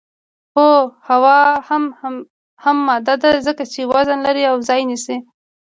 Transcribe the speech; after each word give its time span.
هو 0.55 0.71
هوا 1.07 1.39
هم 2.63 2.75
ماده 2.87 3.15
ده 3.21 3.29
ځکه 3.47 3.63
چې 3.73 3.81
وزن 3.93 4.19
لري 4.27 4.43
او 4.51 4.55
ځای 4.69 4.81
نیسي 4.89 5.17